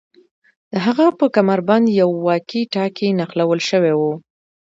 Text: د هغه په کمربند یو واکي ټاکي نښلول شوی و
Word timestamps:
د 0.71 0.73
هغه 0.85 1.05
په 1.19 1.25
کمربند 1.35 1.85
یو 2.01 2.09
واکي 2.25 2.61
ټاکي 2.73 3.07
نښلول 3.19 3.59
شوی 3.69 3.93
و 3.99 4.01